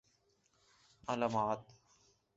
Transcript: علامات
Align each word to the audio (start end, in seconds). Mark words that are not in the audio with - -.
علامات 1.09 1.71